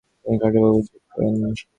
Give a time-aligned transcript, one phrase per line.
[0.21, 1.33] তিনি কঠোরভাবে উচ্ছেদ করেন।